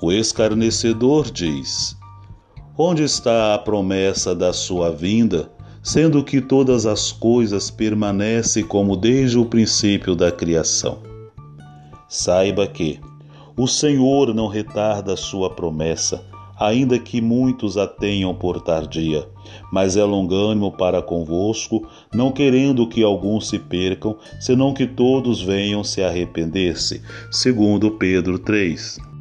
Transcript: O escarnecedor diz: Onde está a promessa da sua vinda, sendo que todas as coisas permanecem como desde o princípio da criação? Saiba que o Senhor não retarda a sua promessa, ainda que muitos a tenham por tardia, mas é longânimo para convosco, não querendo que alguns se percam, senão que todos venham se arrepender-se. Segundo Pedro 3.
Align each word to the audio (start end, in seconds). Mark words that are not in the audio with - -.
O 0.00 0.10
escarnecedor 0.10 1.30
diz: 1.30 1.96
Onde 2.76 3.04
está 3.04 3.54
a 3.54 3.58
promessa 3.58 4.34
da 4.34 4.52
sua 4.52 4.90
vinda, 4.90 5.50
sendo 5.82 6.24
que 6.24 6.40
todas 6.40 6.84
as 6.84 7.12
coisas 7.12 7.70
permanecem 7.70 8.66
como 8.66 8.96
desde 8.96 9.38
o 9.38 9.46
princípio 9.46 10.16
da 10.16 10.32
criação? 10.32 10.98
Saiba 12.08 12.66
que 12.66 13.00
o 13.56 13.68
Senhor 13.68 14.34
não 14.34 14.48
retarda 14.48 15.12
a 15.12 15.16
sua 15.16 15.48
promessa, 15.48 16.24
ainda 16.58 16.98
que 16.98 17.20
muitos 17.20 17.76
a 17.76 17.86
tenham 17.86 18.34
por 18.34 18.60
tardia, 18.60 19.28
mas 19.72 19.96
é 19.96 20.02
longânimo 20.02 20.72
para 20.72 21.00
convosco, 21.00 21.86
não 22.12 22.32
querendo 22.32 22.88
que 22.88 23.04
alguns 23.04 23.48
se 23.48 23.60
percam, 23.60 24.16
senão 24.40 24.74
que 24.74 24.88
todos 24.88 25.40
venham 25.40 25.84
se 25.84 26.02
arrepender-se. 26.02 27.00
Segundo 27.30 27.92
Pedro 27.92 28.40
3. 28.40 29.13